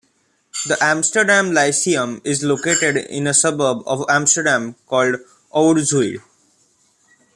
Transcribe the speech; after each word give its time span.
The 0.65 0.83
Amsterdam 0.83 1.51
lyceum 1.53 2.21
is 2.23 2.41
located 2.43 2.97
in 2.97 3.27
a 3.27 3.35
suburb 3.35 3.83
of 3.85 4.03
Amsterdam 4.09 4.73
called 4.87 5.17
Oud-Zuid. 5.55 6.23